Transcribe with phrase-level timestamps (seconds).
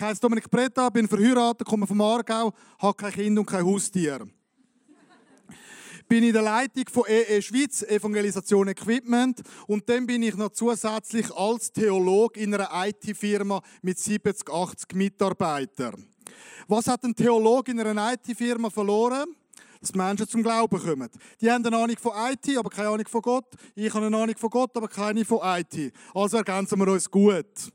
[0.00, 4.26] Ich heiße Dominik Preta, bin verheiratet, komme vom Aargau, habe kein Kind und kein Haustier.
[6.08, 9.42] bin in der Leitung von EE Schweiz, Evangelisation Equipment.
[9.66, 16.06] Und dann bin ich noch zusätzlich als Theolog in einer IT-Firma mit 70, 80 Mitarbeitern.
[16.66, 19.26] Was hat ein Theologe in einer IT-Firma verloren?
[19.82, 21.08] dass Menschen zum Glauben kommen.
[21.40, 23.46] Die haben eine Ahnung von IT, aber keine Ahnung von Gott.
[23.74, 25.92] Ich habe eine Ahnung von Gott, aber keine von IT.
[26.14, 27.72] Also ergänzen wir uns gut.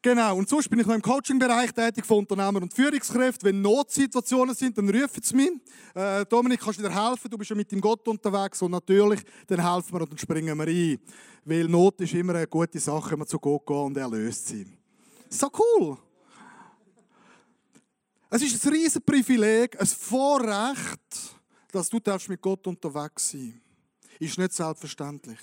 [0.00, 3.48] Genau, und sonst bin ich noch im Coaching-Bereich tätig von Unternehmern und Führungskräften.
[3.48, 5.50] Wenn Notsituationen sind, dann rufen sie mich.
[5.92, 7.28] Äh, Dominik, kannst du dir helfen?
[7.28, 10.56] Du bist ja mit dem Gott unterwegs und natürlich, dann helfen wir und dann springen
[10.56, 10.98] wir ein.
[11.44, 14.46] Weil Not ist immer eine gute Sache, wenn wir zu Gott gehen und er löst
[14.46, 14.66] sie.
[15.28, 15.98] So cool!
[18.30, 21.36] Es ist ein riesiges Privileg, ein Vorrecht,
[21.72, 24.20] dass du mit Gott unterwegs sein darfst.
[24.20, 25.38] Ist nicht selbstverständlich.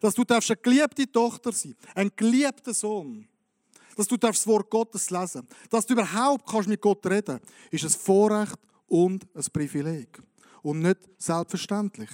[0.00, 3.26] Dass du eine geliebte Tochter sein ein geliebter Sohn.
[3.96, 7.90] Dass du das Wort Gottes lesen Dass du überhaupt kannst mit Gott reden ist ein
[7.90, 8.58] Vorrecht
[8.88, 10.22] und ein Privileg.
[10.62, 12.10] Und nicht selbstverständlich.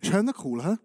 [0.00, 0.12] Ist
[0.44, 0.76] cool, hä?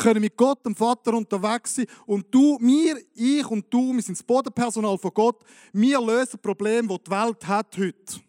[0.00, 1.86] können mit Gott, dem Vater, unterwegs sein.
[2.06, 5.42] Und du, mir, ich und du, wir sind das Bodenpersonal von Gott.
[5.72, 8.20] Wir lösen Probleme, die die Welt hat heute.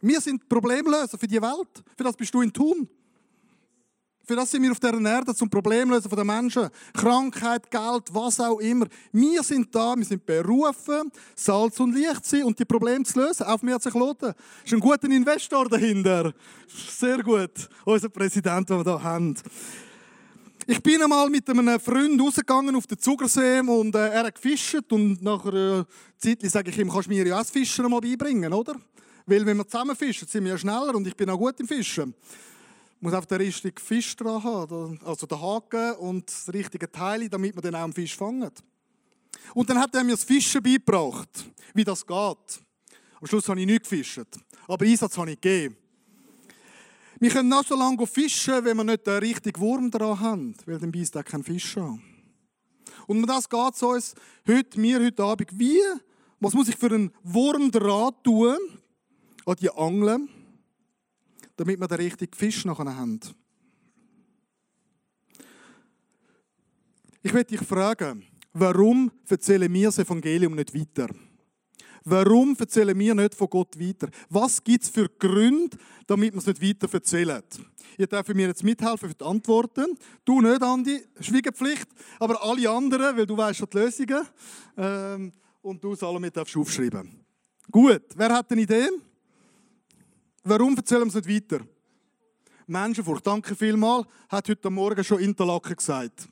[0.00, 1.82] Wir sind Problemlöser für die Welt.
[1.96, 2.88] Für das bist du in Tun.
[4.26, 6.70] Für das sind wir auf dieser Erde zum Problemlösen der Menschen.
[6.94, 8.86] Krankheit, Geld, was auch immer.
[9.12, 13.20] Wir sind da, wir sind berufen, Salz und Licht zu sein und die Probleme zu
[13.20, 13.44] lösen.
[13.44, 14.32] Auf mir hat sich loten.
[14.64, 16.32] Ist ein guter Investor dahinter.
[16.68, 17.68] Sehr gut.
[17.84, 19.36] Unser Präsident, den wir hier haben.
[20.66, 24.90] Ich bin einmal mit einem Freund rausgegangen auf den Zugersee und äh, er hat gefischt
[24.90, 25.86] und nach einer
[26.16, 28.74] Zeit sage ich ihm, kannst du mir ja auch das Fischen mal beibringen, oder?
[29.26, 31.68] Weil wenn wir zusammen fischen, sind wir ja schneller und ich bin auch gut im
[31.68, 32.14] Fischen.
[33.04, 37.54] Muss auf den richtigen Fisch dran haben, also den Haken und das richtige Teil, damit
[37.54, 38.64] man dann auch Fisch fangt.
[39.52, 41.28] Und dann hat er mir das Fischen beigebracht,
[41.74, 42.62] wie das geht.
[43.20, 44.22] Am Schluss habe ich nicht gefischt,
[44.66, 45.76] aber Einsatz habe ich gegeben.
[47.20, 50.78] Wir können noch so lange fischen, wenn wir nicht den richtigen Wurm dran haben, weil
[50.78, 52.02] dann beißt auch kein Fisch an.
[53.06, 54.14] Und um das geht es uns
[54.48, 55.78] heute, mir heute Abend, wie,
[56.40, 58.56] was muss ich für einen Wurm dran tun,
[59.44, 60.30] an die Angeln,
[61.56, 63.20] damit wir den richtigen Fisch nachher haben.
[67.22, 71.08] Ich möchte dich fragen, warum erzählen wir das Evangelium nicht weiter?
[72.04, 74.08] Warum erzählen wir nicht von Gott weiter?
[74.28, 75.76] Was gibt es für Gründe,
[76.06, 77.42] damit wir es nicht weiter erzählen?
[77.96, 79.96] Ihr dürft mir jetzt mithelfen für die Antworten.
[80.22, 81.88] Du nicht, Andi, Schwiegepflicht,
[82.18, 84.26] aber alle anderen, weil du weißt schon die Lösungen.
[84.76, 85.32] Ähm,
[85.62, 87.24] und du Salome darfst aufschreiben.
[87.70, 88.88] Gut, wer hat eine Idee?
[90.46, 91.64] Warum erzählen wir es nicht weiter?
[92.66, 96.28] Menschenfurcht, danke vielmals, hat heute Morgen schon Interlaken gesagt.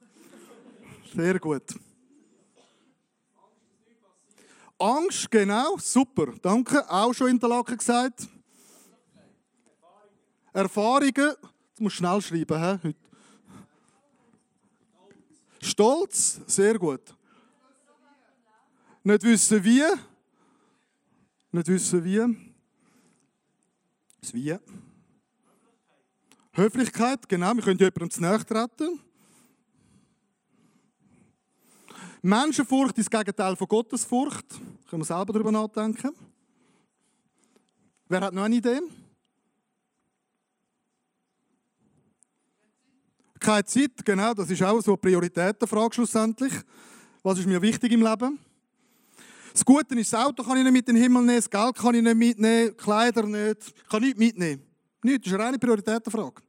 [1.15, 1.63] Sehr gut.
[4.79, 6.89] Angst, genau, super, danke.
[6.91, 8.29] Auch schon Interlaken gesagt.
[10.53, 12.89] Erfahrungen, das musst du schnell schreiben, he?
[12.89, 12.99] heute.
[15.63, 17.15] Stolz, sehr gut.
[19.05, 19.85] Nicht wissen wie.
[21.51, 22.52] Nicht wissen wie.
[24.23, 24.57] Das Wie.
[26.53, 29.01] Höflichkeit, genau, wir können jemandem zu nahe treten.
[32.23, 34.47] Menschenfurcht ist das Gegenteil von Gottesfurcht.
[34.89, 36.15] Können wir selber darüber nachdenken.
[38.07, 38.81] Wer hat noch eine Idee?
[43.41, 46.53] Keine Zeit, genau, das ist auch so eine Prioritätenfrage schlussendlich.
[47.25, 48.39] Was ist mir wichtig im Leben?
[49.53, 51.77] Das Gute ist, das Auto kann ich nicht mit in den Himmel nehmen, das Geld
[51.77, 54.63] kann ich nicht mitnehmen, Kleider nicht, ich kann nichts mitnehmen.
[55.03, 56.43] Nichts, das ist eine reine Prioritätenfrage.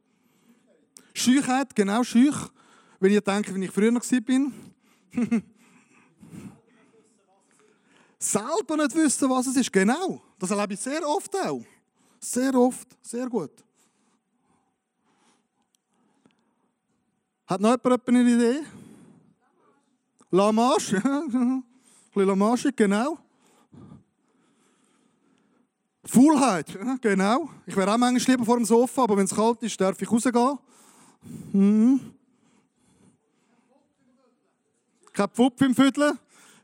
[1.12, 2.50] Scheuchheit, genau, scheuch.
[3.00, 4.52] Wenn ihr denkt, wenn ich früher noch war.
[8.24, 9.72] selber nicht wissen, was es ist.
[9.72, 10.22] Genau.
[10.38, 11.62] Das erlebe ich sehr oft auch.
[12.20, 13.52] Sehr oft, sehr gut.
[17.46, 18.60] Hat noch jemand eine Idee?
[20.30, 21.02] Lamarche,
[22.14, 23.18] bisschen Lamarche, genau.
[26.06, 26.66] Faulheit,
[27.00, 27.48] genau.
[27.66, 30.10] Ich wäre auch manchmal lieber vor dem Sofa, aber wenn es kalt ist, darf ich
[30.10, 30.58] rausgehen.
[31.52, 32.00] Mhm.
[35.12, 36.12] Kein Pfupf im Viertel.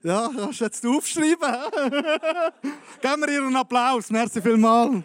[0.03, 1.37] Ja, das jetzt aufschreiben.
[3.01, 4.11] Geben wir ihr einen Applaus.
[4.11, 5.05] Merci vielmals.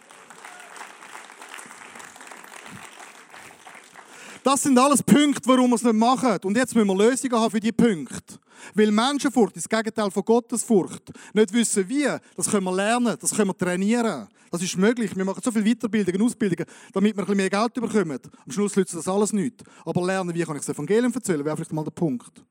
[4.45, 6.37] Das sind alles Punkte, warum wir es nicht machen.
[6.43, 8.35] Und jetzt müssen wir Lösungen haben für diese Punkte.
[8.75, 11.11] Weil Menschenfurcht ist das Gegenteil von Gottesfurcht.
[11.33, 14.27] Nicht wissen wie, das können wir lernen, das können wir trainieren.
[14.51, 15.15] Das ist möglich.
[15.15, 16.63] Wir machen so viele Weiterbildungen, Ausbildungen,
[16.93, 18.19] damit wir ein bisschen mehr Geld bekommen.
[18.45, 19.63] Am Schluss nützt das alles nicht.
[19.83, 22.43] Aber lernen, wie kann ich das Evangelium erzählen, wäre vielleicht mal der Punkt.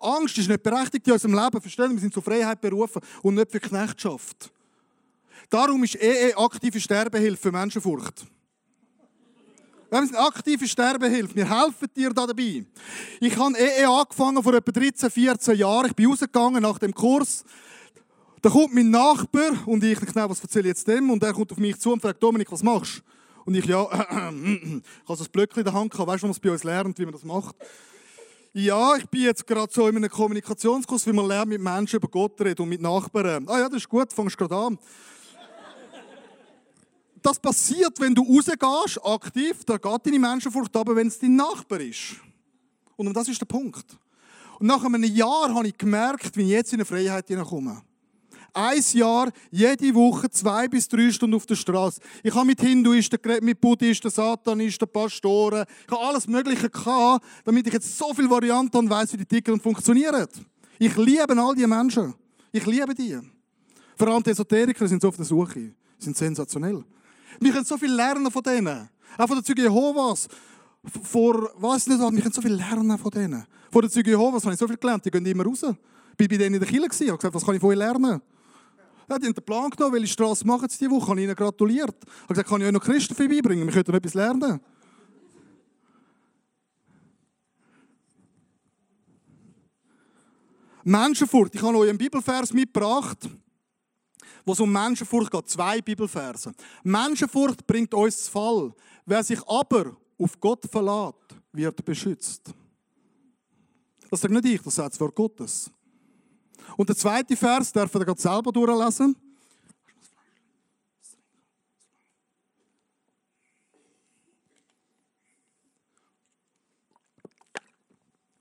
[0.00, 1.60] Angst ist nicht berechtigt in unserem Leben.
[1.60, 1.92] Verstehen?
[1.92, 4.50] Wir sind zur Freiheit berufen und nicht für Knechtschaft.
[5.48, 8.26] Darum ist EE aktive Sterbehilfe für Menschenfurcht.
[9.90, 11.34] Wir sind aktive Sterbehilfe.
[11.34, 12.64] Wir helfen dir da dabei.
[13.18, 15.86] Ich habe EE angefangen vor etwa 13, 14 Jahren.
[15.86, 17.42] Ich bin rausgegangen nach dem Kurs.
[18.40, 21.10] Da kommt mein Nachbar und ich, genau, was erzähle ich jetzt dem?
[21.10, 23.02] Und er kommt auf mich zu und fragt, Dominik, was machst du?
[23.46, 26.08] Und ich, ja, äh, äh, ich habe so ein Blöckchen in der Hand gehabt.
[26.08, 27.56] Weißt du, was man bei uns lernt, wie man das macht?
[28.52, 32.08] Ja, ich bin jetzt gerade so in einem Kommunikationskurs, wie man lernt, mit Menschen über
[32.08, 33.48] Gott reden und mit Nachbarn.
[33.48, 34.78] Ah ja, das ist gut, fangst gerade an.
[37.22, 41.80] Das passiert, wenn du rausgehst, aktiv, da geht deine Menschenfurcht aber wenn es dein Nachbar
[41.80, 42.16] ist.
[42.96, 43.84] Und das ist der Punkt.
[44.58, 47.82] Und nach einem Jahr habe ich gemerkt, wie ich jetzt in eine Freiheit hineinkomme.
[48.52, 52.00] Ein Jahr, jede Woche zwei bis drei Stunden auf der Straße.
[52.22, 55.64] Ich habe mit Hinduisten geredet, mit Buddhisten, Satanisten, Pastoren.
[55.86, 59.54] Ich habe alles Mögliche gehabt, damit ich jetzt so viele Varianten weiß, wie die ticken
[59.54, 60.26] und funktionieren.
[60.78, 62.14] Ich liebe all diese Menschen.
[62.50, 63.18] Ich liebe die.
[63.96, 65.60] Vor allem die Esoteriker sind so auf der Suche.
[65.98, 66.84] Sie sind sensationell.
[67.38, 68.88] Wir können so viel lernen von denen.
[69.16, 70.28] Auch von den Zeugen Jehovas.
[71.02, 73.44] Vor, was nicht, wir können so viel lernen von denen.
[73.70, 75.62] Von den Zeugen Jehovas habe ich so viel gelernt, die gehen immer raus.
[75.62, 75.76] Ich war
[76.16, 78.22] bei denen in der Kirche und habe gesagt, was kann ich von ihnen lernen?
[79.08, 81.04] Ja, die haben den Plan genommen, welche Straße machen sie diese Woche.
[81.04, 81.96] Ich habe ihnen gratuliert.
[82.04, 83.66] Ich habe gesagt, kann ich euch noch Christen vorbeibringen?
[83.66, 84.60] Wir könnten etwas lernen.
[90.84, 91.54] Menschenfurcht.
[91.54, 93.28] Ich habe euch einen Bibelvers mitgebracht,
[94.50, 95.48] wo es um Menschenfurcht geht.
[95.48, 96.52] Zwei Bibelverse.
[96.82, 98.74] Menschenfurcht bringt uns zu Fall.
[99.06, 101.14] Wer sich aber auf Gott verlässt,
[101.52, 102.52] wird beschützt.
[104.10, 105.70] Das sagt nicht ich, das sagt das Wort Gottes.
[106.76, 109.14] Und der zweite Vers, darf ihr gerade selber durchlesen.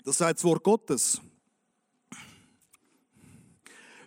[0.03, 1.21] Das sagt das Wort Gottes.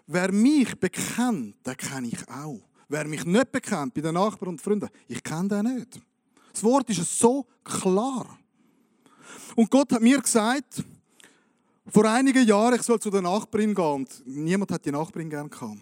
[0.07, 2.61] Wer mich bekennt, den kenne ich auch.
[2.89, 6.01] Wer mich nicht bekennt, bei den Nachbarn und Freunden, ich kenne den nicht.
[6.53, 8.39] Das Wort ist so klar.
[9.57, 10.85] Und Gott hat mir gesagt,
[11.87, 15.49] vor einigen Jahren, ich soll zu der Nachbarin gehen und niemand hat die Nachbarin gern
[15.49, 15.79] gehabt.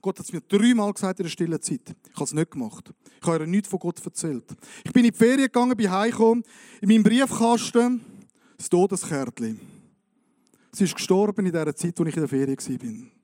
[0.00, 1.96] Gott hat es mir dreimal gesagt in der stillen Zeit.
[2.08, 2.92] Ich habe es nicht gemacht.
[3.20, 4.44] Ich habe ihr nichts von Gott erzählt.
[4.84, 6.44] Ich bin in die Ferien gegangen, bin heimgekommen.
[6.80, 8.00] In meinem Briefkasten
[8.56, 9.60] das Todeskärtchen.
[10.72, 13.17] Sie ist gestorben in der Zeit, als ich in der Ferien war.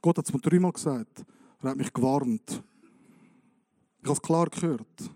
[0.00, 1.24] Gott hat es mir dreimal gesagt.
[1.62, 2.62] Er hat mich gewarnt.
[4.00, 5.10] Ich habe es klar gehört.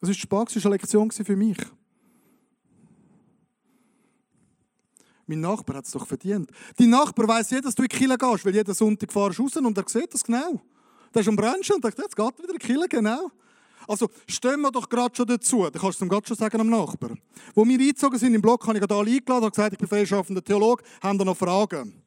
[0.00, 1.58] Es war Spaß, es war eine Lektion für mich.
[5.26, 6.50] Mein Nachbar hat es doch verdient.
[6.76, 9.56] Dein Nachbar weiß ja, dass du in die Kirche gehst, weil jeden Sonntag fahrst raus
[9.56, 10.60] und er sieht das genau.
[11.12, 13.30] Der ist am Brunchen und sagt, jetzt geht wieder in die Kirche, genau.
[13.86, 15.68] Also stehen wir doch gerade schon dazu.
[15.70, 17.10] Da kannst du es gerade schon sagen am Nachbar.
[17.54, 19.88] Wo wir eingezogen sind im Blog, habe ich gerade alle eingeladen und gesagt, ich bin
[19.88, 22.02] freischaffender Theologe, haben da noch Fragen?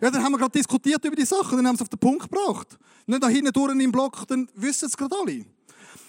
[0.00, 1.98] Ja, dann haben wir gerade diskutiert über die Sachen, dann haben sie es auf den
[1.98, 2.78] Punkt gebracht.
[3.06, 5.44] Nicht da hinten durch im Blog, dann wissen es gerade alle.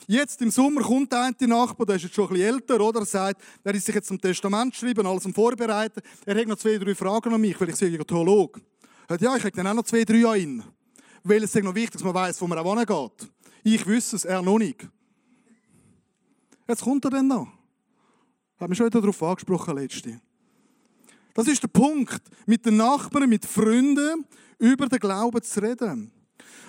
[0.09, 3.01] Jetzt im Sommer kommt der eine Nachbar, der ist jetzt schon ein bisschen älter, oder?
[3.01, 6.01] Er sagt, er ist sich jetzt zum Testament schreiben, alles am Vorbereiten.
[6.25, 8.61] Er hat noch zwei, drei Fragen an mich, weil ich sage, Theologe.
[9.07, 10.63] Er sagt, ja, ich habe dann auch noch zwei, drei an ihn.
[11.23, 13.31] Weil es ist noch wichtig, dass man weiß, wo man auch hingeht.
[13.63, 14.87] Ich wüsste es, er noch nicht.
[16.69, 17.47] Jetzt kommt er dann noch.
[18.59, 20.21] Hat mich schon wieder darauf angesprochen, letzte.
[21.37, 24.25] Das ist der Punkt, mit den Nachbarn, mit Freunden
[24.57, 26.11] über den Glauben zu reden.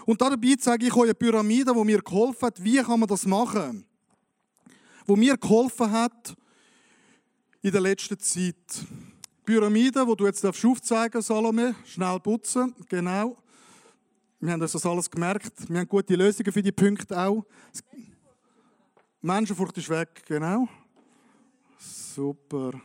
[0.04, 3.25] Und dabei zeige ich euch eine Pyramide, die mir geholfen hat, wie kann man das
[3.25, 3.87] machen.
[5.06, 6.37] Wo mir geholfen hat
[7.62, 8.56] in der letzten Zeit.
[9.42, 13.38] Pyramide, wo du jetzt aufzeigen darfst, Salome, schnell putzen, genau.
[14.38, 15.66] Wir haben uns das alles gemerkt.
[15.66, 17.42] Wir haben gute Lösungen für die Punkte auch.
[19.22, 20.68] Menschenfurcht ist weg, genau.
[21.78, 22.78] Super.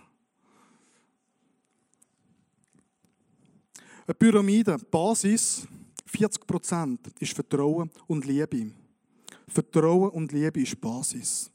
[4.05, 5.65] Eine Pyramide, Basis
[6.07, 8.73] 40 Prozent ist Vertrauen und Liebe.
[9.47, 11.49] Vertrauen und Liebe ist Basis.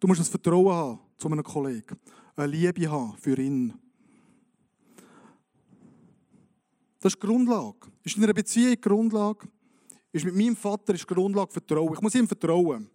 [0.00, 1.98] Du musst ein Vertrauen haben zu einem Kollegen,
[2.36, 3.74] eine Liebe haben für ihn.
[7.00, 7.92] Das ist die Grundlage.
[8.02, 9.46] Ist in einer Beziehung die Grundlage.
[10.10, 11.92] Ist mit meinem Vater ist die Grundlage Vertrauen.
[11.92, 12.88] Ich muss ihm vertrauen.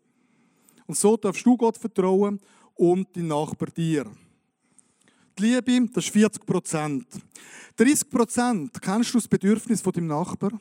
[0.88, 2.39] Und so darfst du Gott vertrauen
[2.74, 4.12] und dein Nachbar dir.
[5.38, 7.08] Die Liebe, das ist 40 Prozent.
[7.75, 10.52] 30 Prozent kennst du das Bedürfnis von deinem Nachbar?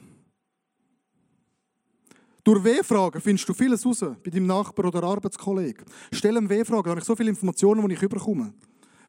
[2.45, 5.85] Durch W-Fragen findest du vieles raus bei deinem Nachbar oder Arbeitskollegen.
[6.13, 8.53] Stell ihm W-Fragen, da habe ich so viele Informationen, die ich überkomme.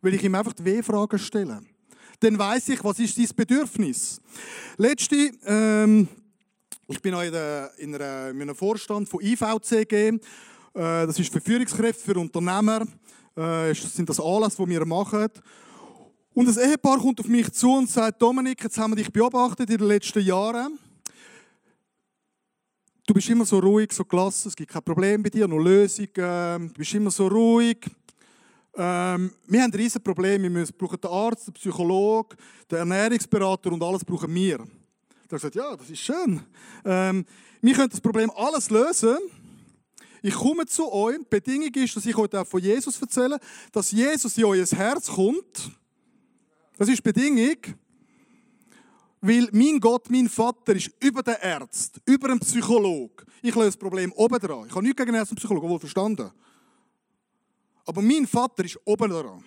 [0.01, 1.61] Weil ich ihm einfach die W-Fragen stelle.
[2.19, 4.21] Dann weiß ich, was ist dein Bedürfnis.
[4.77, 6.07] Letzte, ähm,
[6.87, 9.93] ich bin auch in, der, in, einer, in einem Vorstand von IVCG.
[9.93, 10.19] Äh,
[10.73, 12.85] das ist für Führungskräfte, für Unternehmer.
[13.35, 15.27] Äh, sind das Anlässe, die wir machen.
[16.35, 19.69] Und das Ehepaar kommt auf mich zu und sagt, Dominik, jetzt haben wir dich beobachtet
[19.69, 20.77] in den letzten Jahren.
[23.05, 26.69] Du bist immer so ruhig, so gelassen, es gibt kein Problem bei dir, nur Lösungen.
[26.69, 27.77] Du bist immer so ruhig.
[28.75, 30.41] Ähm, wir haben ein riesiges Problem.
[30.43, 32.37] Wir brauchen den Arzt, den Psychologen,
[32.69, 34.57] den Ernährungsberater und alles brauchen wir.
[34.57, 34.67] Da habe
[35.21, 36.41] ich gesagt, ja, das ist schön.
[36.85, 37.25] Ähm,
[37.61, 39.17] wir können das Problem alles lösen.
[40.25, 41.17] Ich komme zu euch.
[41.17, 43.37] Die Bedingung ist, dass ich euch von Jesus erzähle,
[43.73, 45.69] dass Jesus in euer Herz kommt.
[46.77, 47.57] Das ist die Bedingung.
[49.19, 53.25] Weil mein Gott, mein Vater, ist über den Arzt, über den Psychologen.
[53.41, 54.65] Ich löse das Problem oben dran.
[54.67, 56.31] Ich habe nichts gegen Arzt und Psychologen, wohl verstanden.
[57.85, 59.43] Aber mein Vater ist oben dran.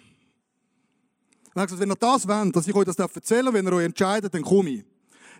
[1.54, 4.42] Wenn ihr das wollt, dass ich euch das erzählen darf, wenn ihr euch entscheidet, dann
[4.42, 4.84] komme ich.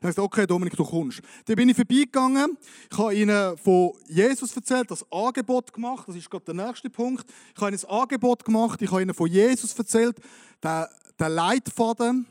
[0.06, 1.20] Dann gesagt, okay, Dominik, du kommst.
[1.46, 2.56] Dann bin ich vorbeigegangen.
[2.90, 6.06] Ich habe ihnen von Jesus erzählt, das Angebot gemacht.
[6.06, 7.26] Das ist gerade der nächste Punkt.
[7.54, 8.80] Ich habe ihnen das Angebot gemacht.
[8.80, 10.20] Ich habe ihnen von Jesus erzählt,
[10.62, 12.26] der, der Leitfaden.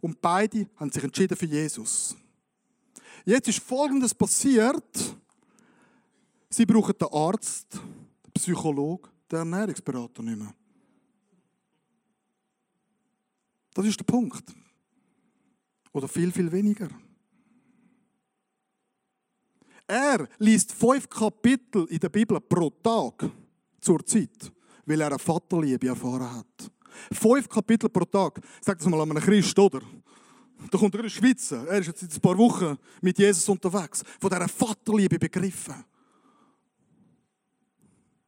[0.00, 2.16] Und beide haben sich entschieden für Jesus.
[3.26, 5.14] Jetzt ist Folgendes passiert.
[6.48, 10.54] Sie brauchen den Arzt, den Psychologen, den Ernährungsberater nicht mehr.
[13.74, 14.44] Das ist der Punkt.
[15.92, 16.88] Oder viel, viel weniger.
[19.90, 23.28] Er liest fünf Kapitel in der Bibel pro Tag
[23.80, 24.52] zur Zeit,
[24.86, 26.70] weil er eine Vaterliebe erfahren hat.
[27.10, 28.40] Fünf Kapitel pro Tag.
[28.60, 29.80] Sag das mal an einem Christ, oder?
[30.70, 31.66] Da kommt er schwitzen.
[31.66, 34.04] Er ist jetzt ein paar Wochen mit Jesus unterwegs.
[34.20, 35.84] Von dieser Vaterliebe begriffen.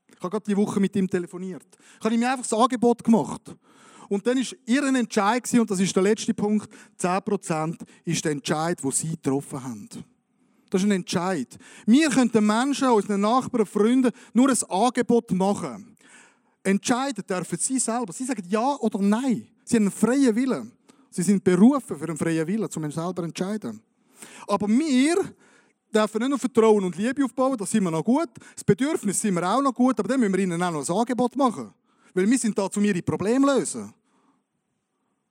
[0.09, 1.78] Ich habe gerade die Woche mit ihm telefoniert.
[2.00, 3.54] Ich habe ihm einfach das Angebot gemacht.
[4.09, 8.83] Und dann war ihr Entscheid, und das ist der letzte Punkt, 10% ist der Entscheid,
[8.83, 9.88] den sie getroffen haben.
[10.72, 11.58] Das ist ein Entscheid.
[11.84, 15.98] Wir können den Menschen, unseren Nachbarn, Freunden, nur ein Angebot machen.
[16.64, 18.10] Entscheiden dürfen sie selber.
[18.14, 19.48] Sie sagen ja oder nein.
[19.64, 20.72] Sie haben einen freien Willen.
[21.10, 23.82] Sie sind berufen für einen freien Willen, um selber zu entscheiden.
[24.48, 25.34] Aber wir
[25.94, 28.30] dürfen nicht nur Vertrauen und Liebe aufbauen, das sind wir noch gut.
[28.54, 30.96] Das Bedürfnis sind wir auch noch gut, aber dann müssen wir ihnen auch noch ein
[30.96, 31.70] Angebot machen.
[32.14, 33.94] Weil wir sind da, um ihre Probleme zu lösen.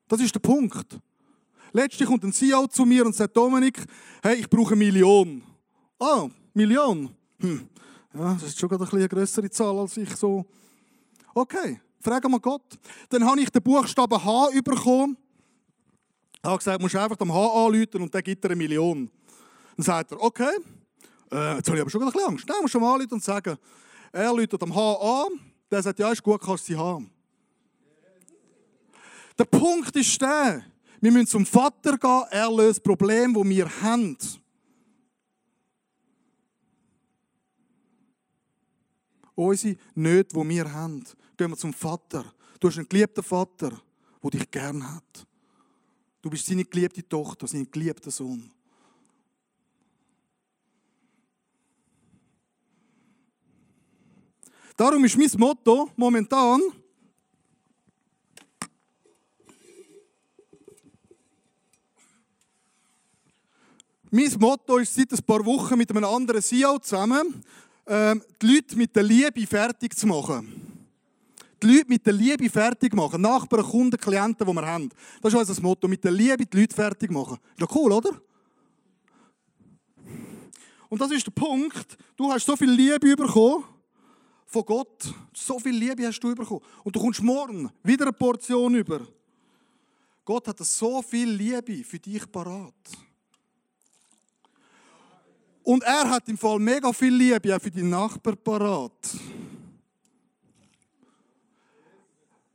[0.07, 1.00] Das ist der Punkt.
[1.74, 3.84] Letztlich kommt ein CEO zu mir und sagt, Dominik,
[4.22, 5.42] hey, ich brauche eine Million.
[6.00, 7.16] Ah, Million?
[7.40, 7.68] Hm.
[8.13, 10.46] Ja, das ist schon gerade eine größere Zahl als ich so.
[11.34, 12.78] Okay, frage mal Gott.
[13.08, 15.18] Dann habe ich den Buchstaben H bekommen.
[16.44, 19.10] Ich habe gesagt, du musst einfach dem H anrufen und dann gibt er eine Million.
[19.78, 20.51] Dann sagt er, okay,
[21.32, 22.46] äh, jetzt habe ich aber schon ein bisschen Angst.
[22.48, 23.58] Nein, du musst schon mal anrufen und sagen,
[24.12, 25.40] er ruft am H an.
[25.70, 27.10] Der sagt, ja, ist gut, kannst du sie haben.
[29.38, 30.66] Der Punkt ist der,
[31.01, 34.17] wir müssen zum Vater gehen, er löst das Problem, das wir haben.
[39.34, 41.03] Unsere Nöte, die wir haben,
[41.36, 42.24] gehen wir zum Vater.
[42.60, 43.81] Du hast einen geliebten Vater,
[44.22, 45.27] der dich gern hat.
[46.22, 48.51] Du bist seine geliebte Tochter, sein geliebter Sohn.
[54.77, 56.62] Darum ist mein Motto momentan,
[64.13, 67.41] Mein Motto ist seit ein paar Wochen mit einem anderen CEO zusammen,
[67.88, 70.84] ähm, die Leute mit der Liebe fertig zu machen.
[71.63, 73.22] Die Leute mit der Liebe fertig machen.
[73.22, 74.89] Nachbarn, Kunden, Klienten, die wir haben.
[75.22, 75.88] Das ist unser Motto.
[75.88, 77.38] Mit der Liebe die Leute fertig machen.
[77.51, 78.22] Ist doch cool, oder?
[80.89, 81.98] Und das ist der Punkt.
[82.18, 83.63] Du hast so viel Liebe bekommen
[84.46, 85.13] von Gott.
[85.34, 86.60] So viel Liebe hast du bekommen.
[86.84, 89.08] Und du kommst morgen wieder eine Portion über.
[90.25, 92.74] Gott hat so viel Liebe für dich parat.
[95.63, 98.91] Und er hat im Fall mega viel Liebe auch für die Nachbarn parat.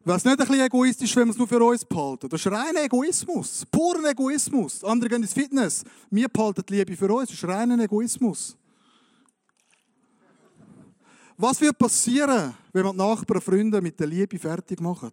[0.04, 2.28] Wäre es nicht ein bisschen egoistisch, wenn wir es nur für uns behalten?
[2.28, 4.84] Das ist reiner Egoismus, purer Egoismus.
[4.84, 5.82] Andere gehen ins Fitness.
[6.10, 7.28] Wir behalten die Liebe für uns.
[7.28, 8.56] Das ist reiner Egoismus.
[11.36, 15.12] Was wird passieren, wenn wir die Nachbarn, Freunde mit der Liebe fertig machen?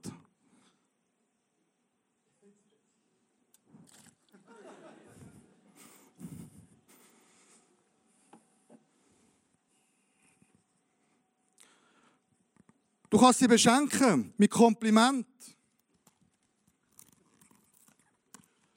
[13.13, 15.27] Du kannst sie beschenken mit Kompliment.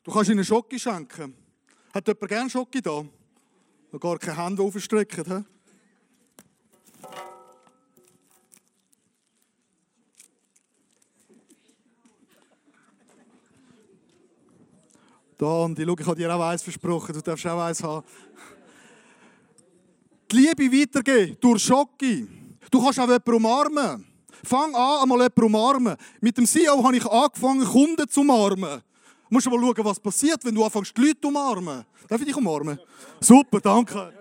[0.04, 1.34] Du kannst ihnen Schocke schenken.
[1.94, 3.02] Hat jemand gerne Schocke da?
[3.90, 5.24] Noch gar keine Hände aufstrecken.
[5.24, 5.44] He?
[15.38, 18.06] Da, und ich, schau, ich habe dir auch eins versprochen, du darfst auch eins haben.
[20.30, 22.28] Die Liebe weitergeben durch Schocke.
[22.70, 24.15] Du kannst auch jemanden umarmen.
[24.46, 25.96] Fang an, einmal jemanden umarmen.
[26.20, 28.80] Mit dem CEO habe ich angefangen, Kunden zu umarmen.
[29.28, 31.84] Du musst mal schauen, was passiert, wenn du anfängst, die Leute umarmen.
[32.06, 32.78] Darf ich dich umarmen?
[33.20, 34.12] Super, danke.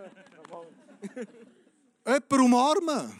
[2.07, 3.13] Jemanden umarmen.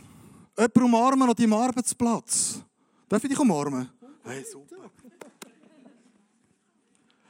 [0.57, 2.59] Jemanden umarmen an deinem Arbeitsplatz.
[3.07, 3.87] Darf ich dich umarmen?
[4.23, 4.89] Hey, super.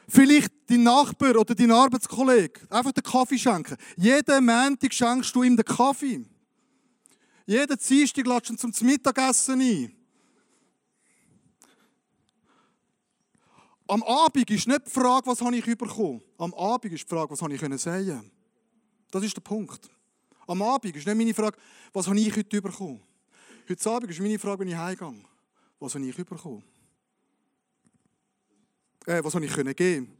[0.08, 3.76] Vielleicht dein Nachbar oder dein Arbeitskollege einfach den Kaffee schenken.
[3.98, 6.24] Jeden Montag schenkst du ihm den Kaffee.
[7.46, 9.96] Jeden Dienstag lässt ihn zum Mittagessen ein.
[13.88, 16.22] Am Abend ist nicht die Frage, was habe ich bekommen.
[16.40, 18.32] Am Abend ist die Frage, was habe ich können sagen.
[19.12, 19.90] Das ist der Punkt.
[20.48, 21.58] Am Abend ist nicht meine Frage,
[21.94, 23.02] was habe ich heute bekommen.
[23.70, 25.14] Heute Abend ist meine Frage, wenn ich heimgehe.
[25.80, 26.64] Was habe ich bekommen?
[29.06, 30.12] Äh, was habe ich können geben?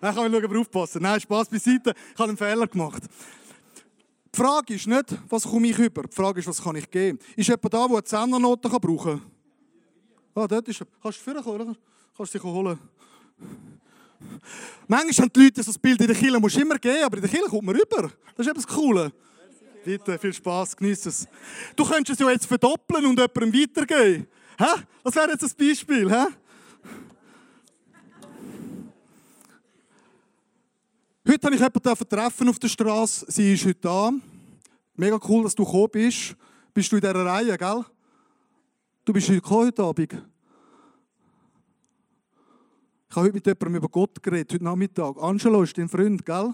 [0.00, 1.02] Dann kann ich aufpassen.
[1.02, 1.94] Nein, Spaß beiseite.
[2.12, 3.04] Ich habe einen Fehler gemacht.
[4.34, 6.04] Die Frage ist nicht, was komme ich über.
[6.04, 7.18] Die Frage ist, was kann ich geben.
[7.36, 9.22] Ist jemand da, der eine Zehnernote brauchen kann?
[10.34, 10.86] Ah, dort ist er.
[11.02, 11.76] Kannst du vorkommen, oder?
[12.16, 12.78] Kannst du dich holen.
[14.86, 17.16] Manchmal haben die Leute so das Bild in der Kirche, musst du immer geben, aber
[17.16, 18.10] in der Kirche kommt man rüber.
[18.34, 19.10] Das ist etwas Cooles.
[19.84, 21.28] Bitte, viel Spaß, genieß es.
[21.76, 24.28] Du könntest es ja jetzt verdoppeln und jemandem weitergeben.
[24.58, 24.82] Hä?
[25.04, 26.10] Das wäre jetzt ein Beispiel.
[26.10, 26.26] Hä?
[31.32, 33.24] Heute habe ich jemanden treffen auf der Straße.
[33.26, 34.12] Sie ist heute da.
[34.96, 36.36] Mega cool, dass du gekommen bist.
[36.74, 37.84] Bist du in dieser Reihe, gell?
[39.02, 40.12] Du bist heute heute Abend.
[43.08, 45.16] Ich habe heute mit jemandem über Gott geredet, heute Nachmittag.
[45.22, 46.52] Angelo ist dein Freund, gell?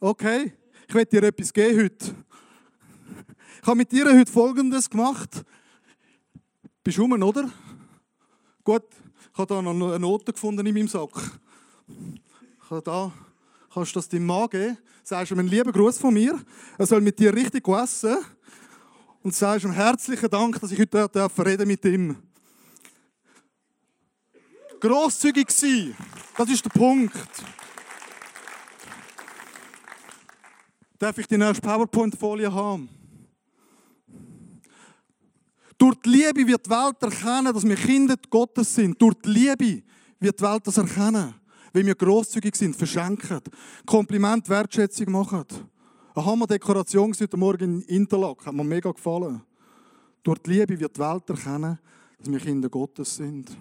[0.00, 0.54] Okay,
[0.88, 2.14] ich werde dir etwas geben heute.
[3.60, 5.44] Ich habe mit dir heute Folgendes gemacht.
[6.82, 7.50] Bist du rum, oder?
[8.64, 8.84] Gut,
[9.32, 11.10] ich habe da noch eine Note gefunden in meinem Sack.
[12.62, 13.12] Ich habe da
[13.74, 16.40] kannst du das deinem Mann geben, sagst ihm einen lieben Gruß von mir,
[16.78, 18.18] er soll mit dir richtig essen
[19.22, 22.16] und sagst ihm herzlichen Dank, dass ich heute darf reden mit ihm.
[24.78, 25.96] Grosszügig sein,
[26.36, 27.12] das ist der Punkt.
[30.98, 32.88] Darf ich die nächste PowerPoint-Folie haben?
[35.76, 39.00] Durch die Liebe wird die Welt erkennen, dass wir Kinder Gottes sind.
[39.02, 39.82] Durch die Liebe
[40.20, 41.34] wird die Welt das erkennen
[41.74, 43.40] weil wir grosszügig sind, verschenken,
[43.84, 45.44] Kompliment, Wertschätzung machen.
[46.14, 49.42] Eine Hammer-Dekoration heute Morgen in Interlaken, hat mir mega gefallen.
[50.22, 51.78] Durch die Liebe wird die Welt erkennen,
[52.16, 53.56] dass wir Kinder Gottes sind.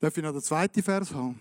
[0.00, 1.38] Darf ich noch den zweiten Vers haben?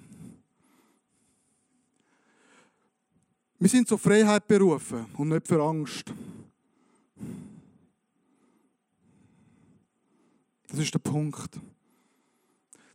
[3.57, 6.13] Wir sind zur Freiheit berufen und nicht für Angst.
[10.69, 11.59] Das ist der Punkt.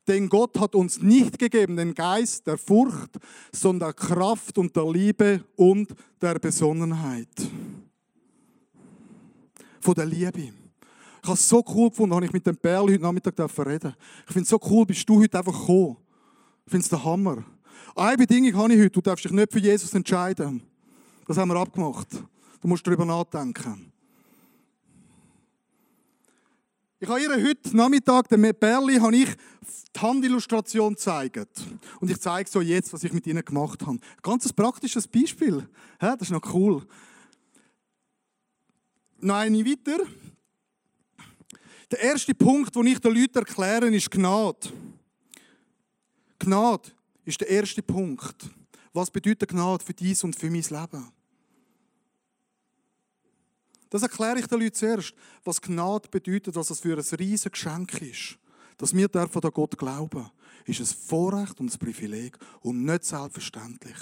[0.09, 3.19] Denn Gott hat uns nicht gegeben den Geist der Furcht,
[3.53, 7.29] sondern der Kraft und der Liebe und der Besonnenheit.
[9.81, 10.53] Von der Liebe.
[11.23, 13.95] Ich habe es so cool gefunden, habe ich mit dem Perl heute Nachmittag reden
[14.27, 15.97] Ich finde es so cool, bist du heute einfach gekommen.
[16.65, 17.45] Ich finde es der Hammer.
[17.95, 20.63] Eine Bedingung habe ich heute, du darfst dich nicht für Jesus entscheiden.
[21.27, 22.09] Das haben wir abgemacht.
[22.61, 23.90] Du musst darüber nachdenken.
[27.03, 29.31] Ich habe ihr heute Nachmittag, dem Berli, habe ich
[29.97, 31.63] die Handillustration gezeigt.
[31.99, 33.93] Und ich zeige so jetzt, was ich mit ihnen gemacht habe.
[33.93, 35.67] Ein ganz praktisches Beispiel.
[35.99, 36.87] Das ist noch cool.
[39.19, 40.05] Noch eine weiter.
[41.91, 44.69] Der erste Punkt, den ich den Leuten erkläre, ist Gnade.
[46.39, 46.91] Gnade
[47.25, 48.51] ist der erste Punkt.
[48.93, 51.11] Was bedeutet Gnade für dies und für mein Leben?
[53.91, 58.01] Das erkläre ich den Leuten zuerst, was Gnade bedeutet, was das für ein riesiges Geschenk
[58.01, 58.39] ist.
[58.79, 60.31] Dass wir dürfen an Gott glauben,
[60.65, 63.97] ist ein Vorrecht und ein Privileg und nicht selbstverständlich.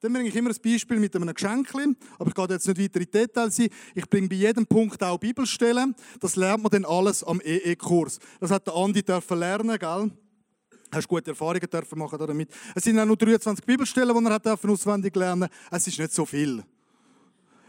[0.00, 1.72] Dann bringe ich immer ein Beispiel mit einem Geschenk,
[2.18, 3.68] aber ich gehe jetzt nicht weiter in Details ein.
[3.94, 5.94] Ich bringe bei jedem Punkt auch Bibelstellen.
[6.18, 8.18] Das lernt man dann alles am EE-Kurs.
[8.40, 10.10] Das hat der Andi dürfen lernen, gell?
[10.90, 12.50] Hast gute Erfahrungen dürfen machen damit.
[12.74, 15.48] Es sind auch nur 23 Bibelstellen, die er auswendig lernen.
[15.70, 16.64] Es ist nicht so viel.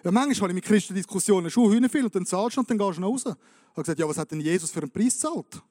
[0.04, 2.78] Ja, manchmal habe ich mit Christen Diskussionen, schon viel und dann zahlst du und dann
[2.78, 3.38] gehst du nach Hause.
[3.38, 5.62] Ich habe gesagt, ja, was hat denn Jesus für einen Preis gezahlt?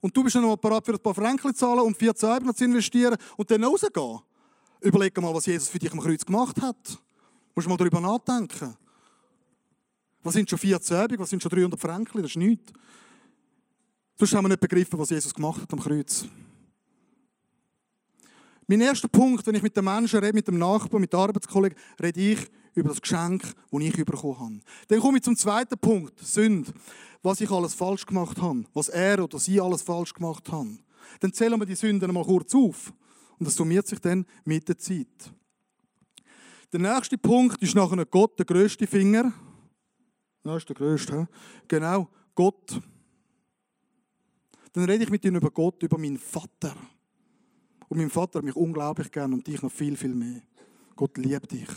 [0.00, 2.64] Und du bist dann noch parat für ein paar Franken zahlen und 14 Euro zu
[2.64, 4.20] investieren und dann rausgehen.
[4.80, 6.76] Überleg mal, was Jesus für dich am Kreuz gemacht hat.
[6.88, 6.98] Du
[7.54, 8.74] musst mal darüber nachdenken.
[10.22, 12.22] Was sind schon 14 Euro, was sind schon 300 Franken?
[12.22, 12.72] Das ist nichts.
[14.18, 16.24] Sonst haben wir nicht begriffen, was Jesus gemacht hat am Kreuz.
[18.66, 21.78] Mein erster Punkt, wenn ich mit den Menschen rede, mit dem Nachbarn, mit den Arbeitskollegen,
[22.02, 24.60] rede ich über das Geschenk, das ich bekommen habe.
[24.86, 26.72] Dann komme ich zum zweiten Punkt, Sünde.
[27.22, 30.78] Was ich alles falsch gemacht habe, was er oder sie alles falsch gemacht haben.
[31.18, 32.92] Dann zählen wir die Sünden einmal kurz auf.
[33.38, 35.32] Und das summiert sich dann mit der Zeit.
[36.72, 39.32] Der nächste Punkt ist nachher Gott, der größte Finger.
[40.42, 41.28] Das ist der größte.
[41.66, 42.80] Genau, Gott.
[44.72, 46.76] Dann rede ich mit ihnen über Gott, über meinen Vater.
[47.88, 50.42] Und mein Vater hat mich unglaublich gern und dich noch viel, viel mehr.
[50.94, 51.68] Gott liebt dich.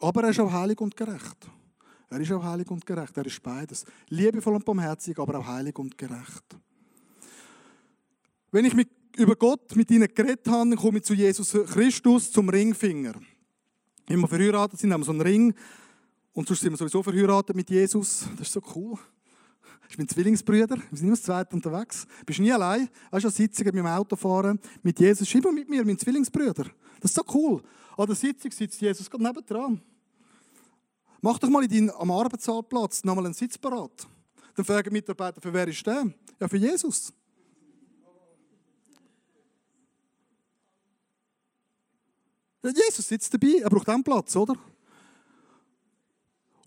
[0.00, 1.48] Aber er ist auch heilig und gerecht.
[2.08, 3.16] Er ist auch heilig und gerecht.
[3.16, 3.84] Er ist beides.
[4.08, 6.44] Liebevoll und barmherzig, aber auch heilig und gerecht.
[8.52, 12.30] Wenn ich mit, über Gott mit ihnen geredet habe, dann komme ich zu Jesus Christus,
[12.30, 13.14] zum Ringfinger.
[14.06, 15.54] Wenn wir verheiratet sind, haben wir so einen Ring.
[16.32, 18.26] Und sonst sind wir sowieso verheiratet mit Jesus.
[18.36, 18.98] Das ist so cool.
[19.82, 20.76] Das ist mein Zwillingsbrüder.
[20.76, 22.06] Wir sind immer zu zweit unterwegs.
[22.20, 22.88] Du bist nie allein.
[23.10, 25.26] Weißt du, Sitzungen mit dem Auto fahren mit Jesus.
[25.26, 26.64] Ist immer mit mir, mein Zwillingsbrüder.
[27.00, 27.62] Das ist so cool.
[27.96, 29.80] An der Sitzung sitzt Jesus gerade nebendran.
[31.22, 34.06] Mach doch mal in deinen, am Arbeitszahlplatz nochmal einen Sitz parat.
[34.54, 36.12] Dann fragen Mitarbeiter, für wer ist der?
[36.38, 37.12] Ja, für Jesus.
[42.62, 44.56] Jesus sitzt dabei, er braucht auch einen Platz, oder?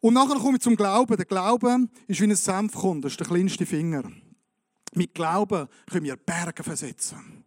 [0.01, 1.17] Und nachher komme ich zum Glauben.
[1.17, 4.09] Der Glaube ist wie ein Senfkorn, das ist der kleinste Finger.
[4.93, 7.38] Mit Glauben können wir Berge versetzen.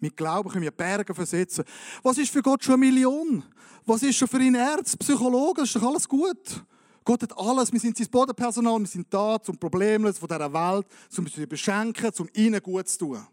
[0.00, 1.64] Mit Glauben können wir Berge versetzen.
[2.02, 3.42] Was ist für Gott schon eine Million?
[3.84, 5.64] Was ist schon für ihn Ärzte, Psychologen?
[5.64, 6.64] Ist doch alles gut.
[7.04, 7.72] Gott hat alles.
[7.72, 11.46] Wir sind sein Bodenpersonal, wir sind da zum Problemlos von dieser Welt, um sie zu
[11.46, 13.26] beschenken, um ihnen gut zu tun.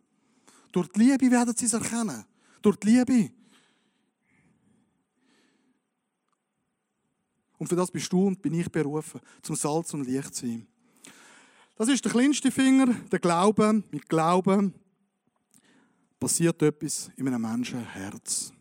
[0.71, 2.25] Durch die Liebe werden sie es erkennen.
[2.61, 3.31] Durch die Liebe.
[7.57, 10.67] Und für das bist du und bin ich berufen, zum Salz und Licht zu sein.
[11.75, 13.83] Das ist der kleinste Finger, der Glaube.
[13.91, 14.73] Mit Glauben
[16.19, 18.51] passiert etwas in einem Menschenherz.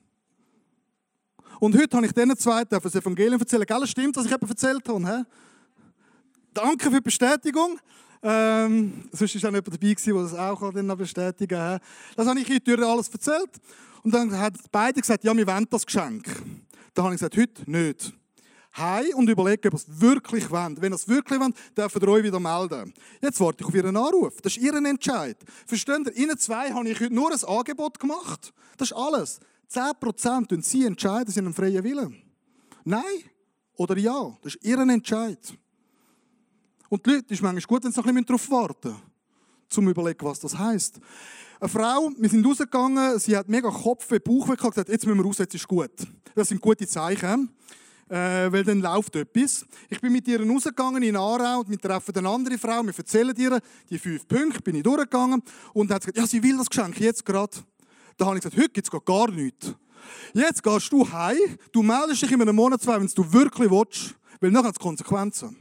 [1.61, 3.65] Und heute habe ich diesen zwei das Evangelium erzählen.
[3.65, 5.27] Gell, stimmt, was ich eben erzählt habe?
[6.53, 7.79] Danke für die Bestätigung.
[8.23, 11.81] Ähm, sonst war auch jemand dabei, der das auch noch bestätigen kann.
[12.17, 13.51] Das habe ich heute alles erzählt.
[14.03, 16.25] Und dann haben beide gesagt, ja, wir wollen das Geschenk.
[16.95, 18.15] Dann habe ich gesagt, heute nicht
[18.77, 20.81] heim und überlegen, ob ihr es wirklich wollt.
[20.81, 22.93] Wenn ihr es wirklich wollt, dürft ihr euch wieder melden.
[23.21, 24.41] Jetzt warte ich auf Ihren Anruf.
[24.43, 25.37] Das ist Ihren Entscheid.
[25.67, 26.17] Versteht ihr?
[26.17, 28.53] Ihnen zwei habe ich heute nur ein Angebot gemacht.
[28.77, 29.41] Das ist alles.
[29.73, 32.23] 10% und Sie entscheiden, Sie haben einen freien Willen.
[32.85, 33.03] Nein
[33.77, 34.37] oder ja.
[34.43, 35.39] Das ist Ihren Entscheid.
[36.89, 38.97] Und die Leute, ist manchmal gut, wenn sie noch ein bisschen darauf warten
[39.69, 41.01] zum überlegen, was das heisst.
[41.59, 45.25] Eine Frau, wir sind rausgegangen, sie hat mega Kopf, Bauch und gesagt, jetzt müssen wir
[45.25, 45.91] raus, jetzt ist gut.
[46.35, 47.51] Das sind gute Zeichen
[48.09, 49.65] äh, weil dann läuft etwas.
[49.89, 53.35] Ich bin mit ihr rausgegangen in Aarau und wir treffen eine andere Frau, wir erzählen
[53.37, 57.01] ihr die fünf Punkte, bin ich durchgegangen und hat gesagt, ja, sie will das Geschenk
[57.01, 57.57] jetzt gerade.
[58.17, 59.75] Da habe ich gesagt, heute gibt es gar nichts.
[60.35, 61.39] Jetzt gehst du heim,
[61.73, 64.81] du meldest dich in einem Monat zwei, wenn du wirklich willst, weil nachher hat es
[64.81, 65.57] Konsequenzen.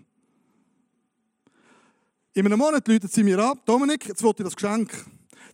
[2.34, 4.92] In einem Monat läutet sie mir ab, Dominik, jetzt wollte ich das Geschenk.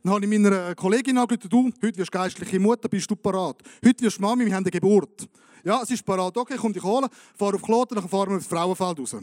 [0.03, 3.61] Dann habe ich meiner Kollegin angerufen, du, heute wirst geistliche Mutter, bist du parat.
[3.85, 5.27] Heute wirst du Mami, wir haben eine Geburt.
[5.63, 6.37] Ja, es ist parat.
[6.37, 7.09] Okay, komm dich holen.
[7.37, 9.15] Fahr auf Kloten, dann fahren wir aufs Frauenfeld raus.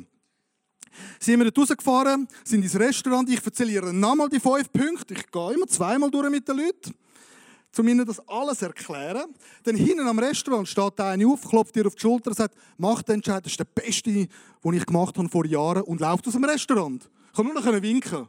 [1.19, 3.29] Sind wir dort rausgefahren, sind ins Restaurant.
[3.29, 5.15] Ich erzähle ihr nochmal die fünf Punkte.
[5.15, 6.95] Ich gehe immer zweimal durch mit den Leuten,
[7.79, 9.35] um ihnen das alles erklären.
[9.65, 13.03] Dann hinten am Restaurant steht eine auf, klopft ihr auf die Schulter und sagt, mach
[13.03, 14.29] den Entscheid, das ist der beste, den
[14.73, 17.09] ich gemacht habe vor Jahren und läuft aus dem Restaurant.
[17.29, 18.29] Ich kann nur noch winken.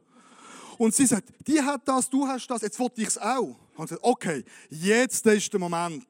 [0.77, 3.55] Und sie sagt, die hat das, du hast das, jetzt wollte ich es auch.
[3.75, 6.07] Und ich gesagt, okay, jetzt ist der Moment.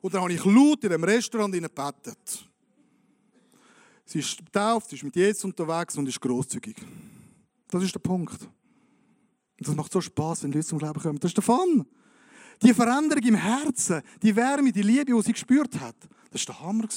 [0.00, 2.48] Und dann habe ich laut in dem Restaurant gebetet.
[4.04, 6.76] Sie ist getauft, sie ist mit Jesus unterwegs und ist großzügig.
[7.68, 8.42] Das ist der Punkt.
[8.42, 11.18] Und das macht so Spaß, wenn Leute zum Glauben kommen.
[11.18, 11.86] Das ist der Fun.
[12.62, 15.96] Die Veränderung im Herzen, die Wärme, die Liebe, die sie gespürt hat,
[16.30, 16.88] das war der Hammer.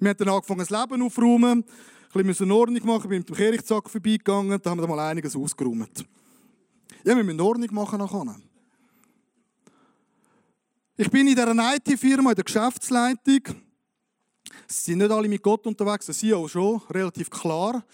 [0.00, 1.64] Wir haben dann angefangen, das Leben aufzuräumen,
[2.14, 6.04] ein bisschen Ordnung machen, bin mit dem Kirchzack vorbeigegangen, da haben wir mal einiges ausgeräumt.
[7.04, 8.36] Ja, wir müssen Ordnung machen nachher.
[10.96, 13.42] Ich bin in dieser IT-Firma, in der Geschäftsleitung.
[14.66, 17.84] Sie sind nicht alle mit Gott unterwegs, der CEO schon, relativ klar.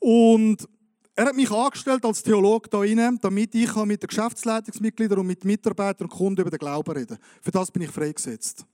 [0.00, 0.66] Und
[1.14, 5.44] er hat mich angestellt als Theologe da rein, damit ich mit den Geschäftsleitungsmitgliedern und mit
[5.44, 8.64] Mitarbeitern und Kunden über den Glauben reden Für das bin ich freigesetzt.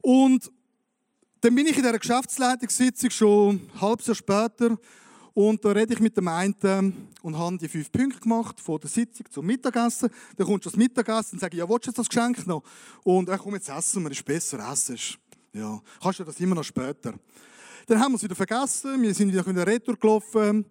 [0.00, 0.50] Und
[1.46, 4.76] dann bin ich in dieser Geschäftsleitungssitzung schon ein halbes Jahr später
[5.32, 8.90] und da rede ich mit dem einen und habe die fünf Punkte gemacht von der
[8.90, 10.10] Sitzung zum Mittagessen.
[10.36, 12.64] Dann kommst du das Mittagessen und sagst, ja, willst du das Geschenk noch?
[13.04, 14.98] Und er komm, jetzt essen wir, ist besser, essen.
[15.52, 17.14] Ja, kannst du das immer noch später.
[17.86, 20.66] Dann haben wir es wieder vergessen, wir sind wieder in der Retour gelaufen.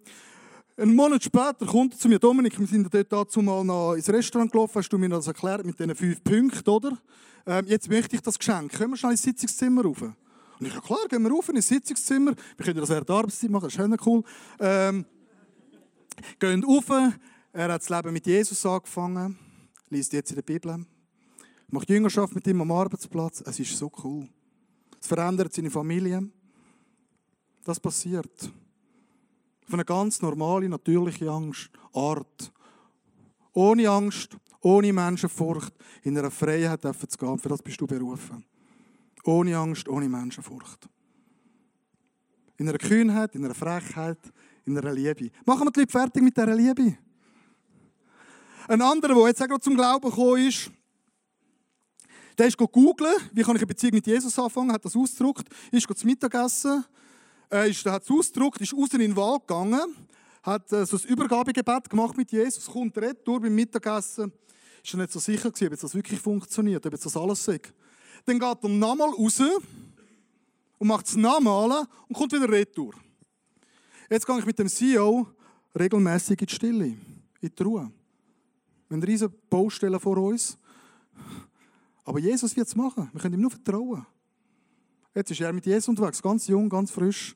[0.76, 4.10] Einen Monat später kommt er zu mir, Dominik, wir sind dort dazu mal noch ins
[4.10, 6.98] Restaurant gelaufen, hast du mir das erklärt mit diesen fünf Punkten, oder?
[7.46, 8.72] Ähm, jetzt möchte ich das Geschenk.
[8.72, 10.04] Können wir schnell ins Sitzungszimmer rauf?
[10.58, 12.34] Und ich, ja klar, gehen wir rauf in ein Sitzungszimmer.
[12.56, 14.22] Wir können das während der Arbeitszeit machen, das ist cool.
[14.58, 15.04] Ähm,
[16.38, 16.88] gehen rauf.
[17.52, 19.38] Er hat das Leben mit Jesus angefangen,
[19.88, 20.84] liest jetzt in der Bibel.
[21.68, 23.42] macht Jüngerschaft mit ihm am Arbeitsplatz.
[23.46, 24.28] Es ist so cool.
[25.00, 26.28] Es verändert seine Familie.
[27.64, 28.52] Das passiert.
[29.66, 32.52] Auf eine ganz normale, natürliche Angst, Art.
[33.52, 37.38] Ohne Angst, ohne Menschenfurcht, in einer Freiheit zu gehen.
[37.38, 38.44] Für das bist du berufen.
[39.26, 40.88] Ohne Angst, ohne Menschenfurcht.
[42.58, 44.18] In einer Kühnheit, in einer Frechheit,
[44.64, 45.30] in einer Liebe.
[45.44, 46.96] Machen wir die Leute fertig mit dieser Liebe.
[48.68, 50.70] Ein anderer, der jetzt auch gerade zum Glauben gekommen ist,
[52.38, 55.88] der ist googeln, wie kann ich eine Beziehung mit Jesus anfangen, hat das ausgedruckt, ist
[55.96, 56.84] zum Mittagessen,
[57.50, 59.96] äh, ist, hat es ausgedruckt, ist raus in den Wald gegangen,
[60.42, 64.32] hat äh, so ein Übergabegebet gemacht mit Jesus, kommt retour beim Mittagessen,
[64.84, 67.72] ist er nicht so sicher gewesen, ob das wirklich funktioniert, ob das alles sagt.
[68.26, 69.40] Dann geht er nochmal raus
[70.78, 72.94] und macht es nochmal und kommt wieder retour.
[74.10, 75.26] Jetzt gehe ich mit dem CEO
[75.78, 76.86] regelmäßig in die Stille,
[77.40, 77.90] in die Ruhe.
[78.88, 80.58] Wir haben riesige Baustelle vor uns.
[82.04, 83.08] Aber Jesus wird es machen.
[83.12, 84.06] Wir können ihm nur vertrauen.
[85.14, 87.34] Jetzt ist er mit Jesus unterwegs, ganz jung, ganz frisch.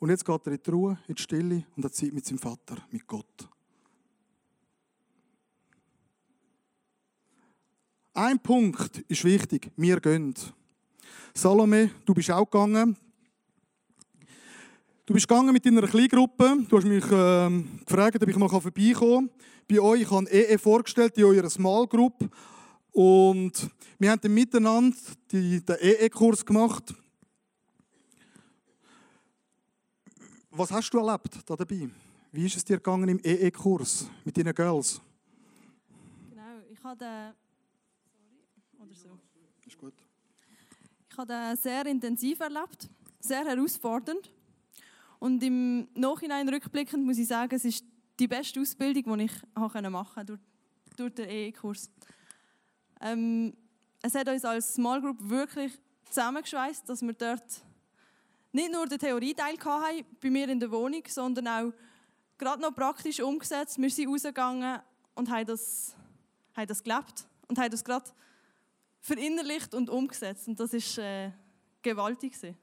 [0.00, 2.38] Und jetzt geht er in die Ruhe, in die Stille und hat Zeit mit seinem
[2.38, 3.48] Vater, mit Gott.
[8.18, 10.34] Ein Punkt ist wichtig, wir gehen.
[11.32, 12.96] Salome, du bist auch gegangen.
[15.06, 16.66] Du bist gegangen mit deiner Kleingruppe.
[16.68, 19.30] Du hast mich äh, gefragt, ob ich mal vorbeikommen kann.
[19.68, 22.28] Bei euch, ich habe EE vorgestellt in eurer Small Group.
[22.90, 24.96] Und wir haben dann miteinander
[25.30, 26.92] den EE-Kurs gemacht.
[30.50, 31.88] Was hast du erlebt da dabei?
[32.32, 35.00] Wie ist es dir gegangen im EE-Kurs mit deinen Girls?
[36.30, 36.80] Genau, ich.
[36.80, 37.32] Sorry,
[38.88, 39.18] oder so.
[39.66, 39.94] Ist gut.
[41.10, 42.88] Ich habe den sehr intensiv erlebt,
[43.20, 44.30] sehr herausfordernd.
[45.18, 47.84] Und im Nachhinein rückblickend muss ich sagen, es ist
[48.18, 50.40] die beste Ausbildung, die ich machen konnte durch,
[50.96, 51.90] durch den EE-Kurs.
[53.00, 53.54] Ähm,
[54.00, 55.72] es hat uns als Small Group wirklich
[56.06, 57.62] zusammengeschweißt, dass wir dort
[58.52, 61.72] nicht nur den Theorieteil hatten, bei mir in der Wohnung, sondern auch
[62.38, 63.78] gerade noch praktisch umgesetzt.
[63.78, 64.80] Wir sind rausgegangen
[65.14, 65.94] und haben das,
[66.56, 68.10] haben das gelebt und haben das gerade
[69.00, 70.48] verinnerlicht und umgesetzt.
[70.48, 71.30] Und das war äh,
[71.82, 72.32] gewaltig.
[72.32, 72.56] Gewesen.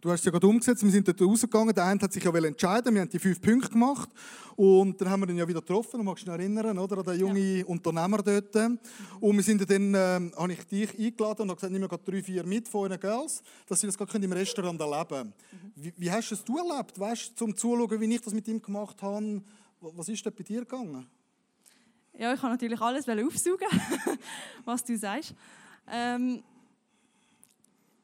[0.00, 2.32] Du hast es ja gerade umgesetzt, wir sind dort rausgegangen, der eine hat sich ja
[2.32, 4.08] entscheiden, wir haben die fünf Punkte gemacht
[4.54, 7.18] und dann haben wir ihn ja wieder getroffen, du magst dich erinnern, oder, an den
[7.18, 7.64] jungen ja.
[7.66, 8.54] Unternehmer dort.
[9.18, 12.22] Und wir sind dann, äh, habe ich dich eingeladen und habe gesagt, nimm mir drei,
[12.22, 15.34] vier mit von euren Girls, dass sie das gerade im Restaurant erleben können.
[15.50, 15.72] Mhm.
[15.74, 19.02] Wie, wie, hast du es erlebt, weißt, zum Zuschauen, wie ich das mit ihm gemacht
[19.02, 19.42] habe?
[19.80, 21.08] Was ist da bei dir gegangen?
[22.18, 23.68] Ja, ich kann natürlich alles aufsaugen,
[24.64, 25.34] was du sagst.
[25.86, 26.42] Ähm,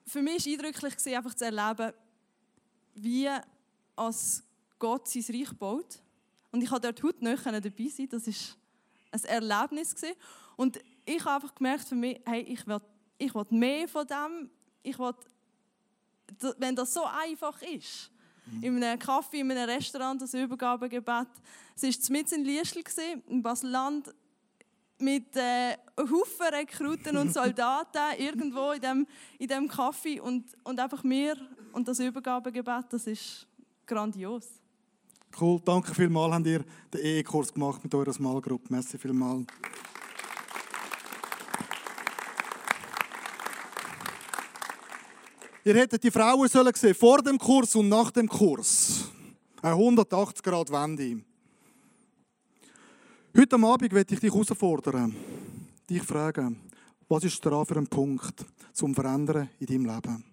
[0.07, 1.92] für mich war eindrücklich, einfach zu erleben,
[2.94, 3.29] wie
[3.96, 4.44] als
[4.79, 5.98] Gott sein Reich baut.
[6.53, 8.09] Und ich konnte dort heute nicht dabei sein.
[8.09, 8.35] Das war
[9.11, 9.96] ein Erlebnis.
[10.55, 12.81] Und ich habe einfach gemerkt für mich, hey, ich will,
[13.18, 14.48] ich will mehr von dem.
[14.85, 15.12] Ich will,
[16.59, 18.12] wenn das so einfach ist,
[18.46, 18.62] mhm.
[18.62, 21.28] in einem Kaffee, in einem Restaurant, das Übergabegebet.
[21.76, 22.83] Es war mit in Liestl,
[23.28, 24.14] in Basel-Land
[24.98, 29.07] mit äh, Haufen Rekruten und Soldaten irgendwo in dem,
[29.38, 31.37] in dem Kaffee und, und einfach mir
[31.72, 33.46] und das Übergabegebet, das ist
[33.87, 34.46] grandios.
[35.40, 38.66] Cool, danke vielmals, habt ihr den Ehe-Kurs gemacht mit eurer Smallgruppe.
[38.70, 39.46] Merci vielmals.
[45.66, 49.09] Ihr hättet die Frauen sollen sehen, vor dem Kurs und nach dem Kurs.
[49.62, 51.22] Eine 180 Grad Wende.
[53.35, 55.16] Heute Abend werde ich dich herausfordern,
[55.88, 56.61] dich fragen,
[57.09, 60.24] was ist dran für ein Punkt zum Verändern in deinem Leben?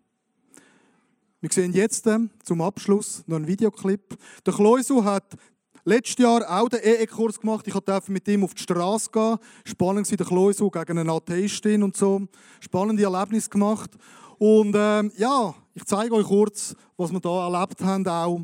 [1.39, 4.17] Wir sehen jetzt äh, zum Abschluss noch einen Videoclip.
[4.45, 5.37] Der Kloisu hat
[5.85, 7.65] letztes Jahr auch den EE-Kurs gemacht.
[7.65, 9.37] Ich durfte mit ihm auf die Straße gehen.
[9.63, 12.27] Spannend war der Kloisu gegen eine Atheistin und so.
[12.59, 13.91] Spannende Erlebnis gemacht.
[14.43, 18.41] Und äh, ja, ich zeige euch kurz, was wir da erlebt haben auch.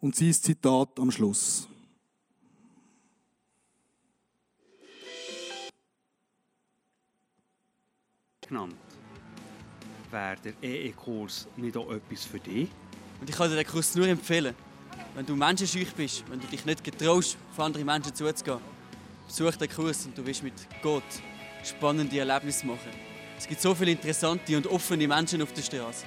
[0.00, 1.66] Und sein Zitat am Schluss.
[8.46, 8.76] genannt.
[10.12, 12.68] Wäre der EE-Kurs nicht auch etwas für dich?
[13.20, 14.54] Und ich kann dir den Kurs nur empfehlen.
[15.14, 18.60] Wenn du menschenscheu bist, wenn du dich nicht getraust, auf andere Menschen zuzugehen,
[19.26, 21.02] besuch den Kurs und du wirst mit Gott
[21.64, 23.09] spannende Erlebnisse machen.
[23.40, 26.04] Es gibt so viele interessante und offene Menschen auf der Straße.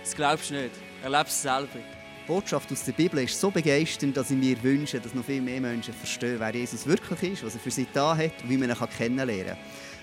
[0.00, 0.70] Das glaubst du nicht.
[1.02, 1.66] Erlebe es selber.
[1.74, 5.42] Die Botschaft aus der Bibel ist so begeisternd, dass ich mir wünsche, dass noch viel
[5.42, 8.56] mehr Menschen verstehen, wer Jesus wirklich ist, was er für sie da hat und wie
[8.56, 9.56] man ihn kennenlernen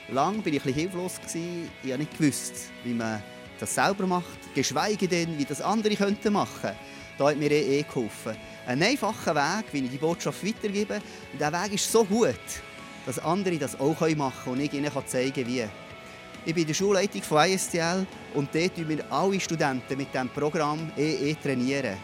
[0.07, 0.13] kann.
[0.13, 1.13] Lange war ich ein hilflos.
[1.33, 3.23] Ich habe nicht gewusst, wie man
[3.57, 6.71] das selber macht, geschweige denn, wie das andere könnten machen.
[7.17, 8.35] Da hat mir eh, eh geholfen.
[8.67, 10.95] Ein einfacher Weg, wie ich die Botschaft weitergebe.
[10.95, 12.35] Und dieser Weg ist so gut,
[13.05, 15.63] dass andere das auch machen können und ich ihnen zeigen kann, wie.
[16.49, 20.29] Ich bin in der Schulleitung von ISTL und dort trainieren wir alle Studenten mit diesem
[20.29, 21.95] Programm EE trainieren.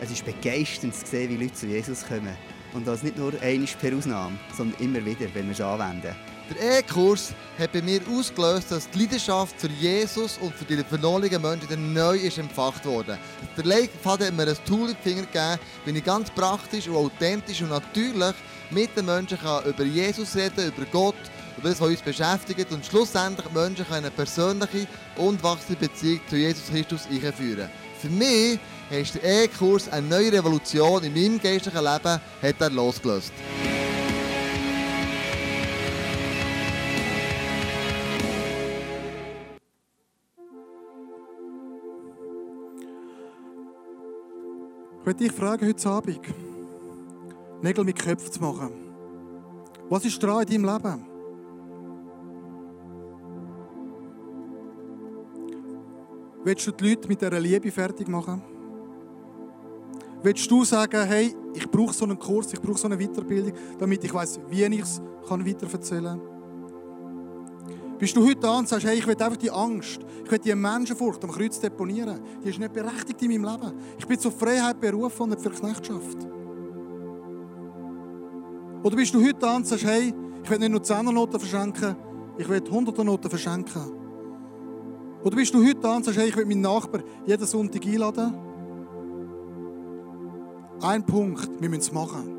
[0.00, 2.36] Es ist begeisternd zu sehen, wie Leute zu Jesus kommen.
[2.74, 6.14] Und das nicht nur einmal per Ausnahme, sondern immer wieder, wenn wir es anwenden.
[6.48, 11.42] Der E-Kurs hat bei mir ausgelöst, dass die Leidenschaft für Jesus und für die verlorenen
[11.42, 13.18] Menschen neu ist empfacht worden.
[13.56, 16.94] Der Leitfaden hat mir ein Tool in die Finger gegeben, wie ich ganz praktisch und
[16.94, 18.34] authentisch und natürlich
[18.70, 21.16] mit den Menschen über Jesus reden, über Gott,
[21.58, 26.36] über das, was uns beschäftigt und schlussendlich Menschen können eine persönliche und wachsende Beziehung zu
[26.36, 27.68] Jesus Christus einführen.
[28.00, 33.32] Für mich ist der E-Kurs eine neue Revolution in meinem geistlichen Leben hat er losgelöst.
[45.00, 46.20] Ich möchte dich fragen heute Abend,
[47.62, 48.70] Nägel mit Köpfen zu machen.
[49.88, 51.07] Was ist dran in deinem Leben?
[56.44, 58.42] Willst du die Leute mit dieser Liebe fertig machen?
[60.22, 64.02] Willst du sagen, hey, ich brauche so einen Kurs, ich brauche so eine Weiterbildung, damit
[64.04, 66.20] ich weiß, wie ich es weiterverzählen kann?
[67.98, 70.54] Bist du heute da und sagst, hey, ich will einfach die Angst, ich will die
[70.54, 72.20] Menschenfurcht am Kreuz deponieren.
[72.44, 73.72] Die ist nicht berechtigt in meinem Leben.
[73.98, 76.18] Ich bin zur Freiheit berufen und nicht für Knechtschaft.
[78.84, 81.96] Oder bist du heute da und sagst, hey, ich will nicht nur 10 Noten verschenken,
[82.38, 83.97] ich will 100 Noten verschenken.
[85.24, 88.34] Oder bist du heute da und sagst, hey, ich will meinen Nachbar jeden Sonntag einladen?
[90.80, 92.38] Ein Punkt, wir müssen es machen.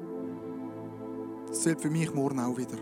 [1.48, 2.78] Das zählt für mich morgen auch wieder.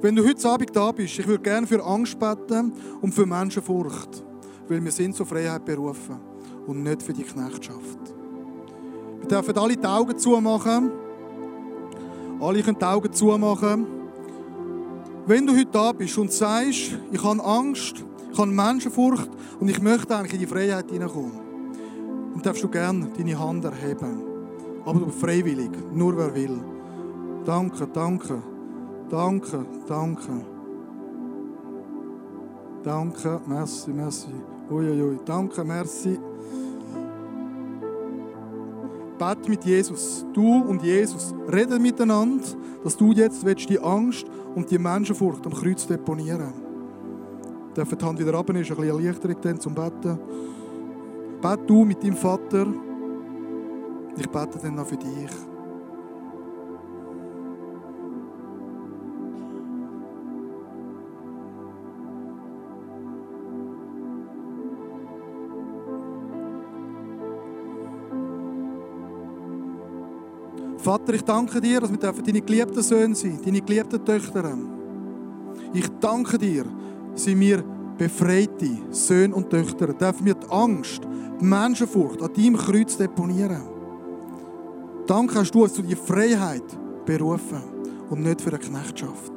[0.00, 4.24] Wenn du heute Abend da bist, ich würde gerne für Angst beten und für Menschenfurcht,
[4.68, 6.18] weil wir sind zur Freiheit berufen
[6.66, 7.98] und nicht für die Knechtschaft.
[9.20, 10.90] Wir dürfen alle die Augen zumachen.
[12.40, 13.99] Alle können die Augen zumachen.
[15.30, 19.80] Wenn du heute da bist und sagst, ich habe Angst, ich habe Menschenfurcht und ich
[19.80, 21.30] möchte eigentlich in die Freiheit hineinkommen,
[22.32, 24.24] dann darfst du gerne deine Hand erheben.
[24.84, 26.58] Aber du freiwillig, nur wer will.
[27.46, 28.42] Danke, danke,
[29.08, 30.44] danke, danke.
[32.82, 34.30] Danke, merci, merci.
[34.68, 35.18] Uiuiui, ui.
[35.24, 36.18] danke, merci.
[39.20, 40.24] Bet mit Jesus.
[40.32, 42.42] Du und Jesus reden miteinander,
[42.82, 46.54] dass du jetzt willst, die Angst und die Menschenfurcht am Kreuz deponieren
[47.74, 50.18] Darf die Hand wieder runter, ist ein bisschen Erleichterung dann zum Betten.
[51.42, 52.66] Bet du mit deinem Vater.
[54.16, 55.30] Ich bete dann noch für dich.
[70.82, 74.56] Vater, ich danke dir, dass wir deine geliebten Söhne sind, deine geliebten Töchter.
[75.74, 76.64] Ich danke dir,
[77.14, 77.62] sind wir
[77.98, 79.88] befreite Söhne und Töchter.
[79.88, 81.02] Dürfen wir die Angst,
[81.38, 83.62] die Menschenfurcht an deinem Kreuz deponieren.
[85.06, 86.64] Danke hast du uns zu die Freiheit
[87.04, 87.62] berufen
[88.08, 89.32] und nicht für eine Knechtschaft.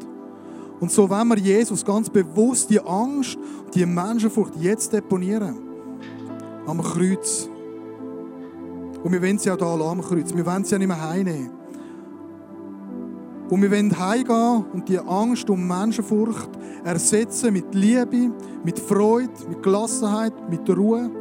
[0.80, 5.58] Und so wenn wir Jesus ganz bewusst die Angst und die Menschenfurcht jetzt deponieren.
[6.66, 7.50] Am Kreuz.
[9.04, 10.34] Und wir wollen sie auch hier am Kreuz.
[10.34, 11.52] Wir wollen sie ja nicht mehr heimnehmen.
[13.50, 16.50] Und wir wollen heimgehen und die Angst und Menschenfurcht
[16.84, 18.32] ersetzen mit Liebe,
[18.64, 21.12] mit Freude, mit Gelassenheit, mit Ruhe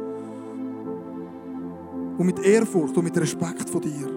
[2.17, 4.07] und mit Ehrfurcht und mit Respekt von dir.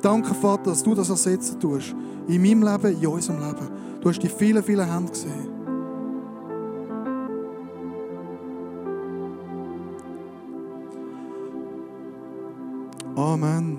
[0.00, 1.94] Danke, Vater, dass du das ersetzen tust.
[2.28, 3.68] In meinem Leben, in unserem Leben.
[4.00, 5.51] Du hast die vielen, vielen Hände gesehen.
[13.32, 13.78] Amen.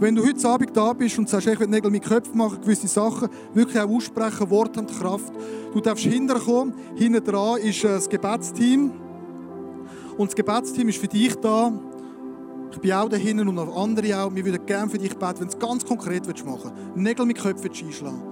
[0.00, 2.88] Wenn du heute Abend da bist und sagst, ich will Nägel mit Köpfen machen, gewisse
[2.88, 5.32] Sachen wirklich auch aussprechen, Worte haben Kraft,
[5.72, 6.74] du darfst hinterkommen.
[6.96, 8.90] Hinten dran ist äh, das Gebetsteam.
[10.18, 11.72] Und das Gebetsteam ist für dich da.
[12.72, 14.34] Ich bin auch da hinten und noch andere auch.
[14.34, 16.96] Wir würden gerne für dich beten, wenn du es ganz konkret machen willst.
[16.96, 18.22] Nägel mit Köpfen einschlagen.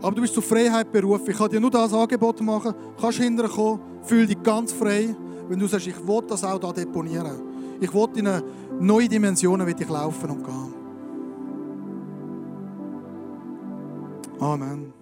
[0.00, 1.28] Aber du bist zur Freiheit berufen.
[1.28, 2.74] Ich kann dir nur das Angebot machen.
[2.96, 5.16] Du kannst hinterkommen, fühl dich ganz frei.
[5.48, 7.53] Wenn du sagst, ich will das auch da deponieren.
[7.80, 8.26] Ich will in
[8.80, 10.74] neue Dimensionen ich laufen und gehen.
[14.40, 14.93] Amen.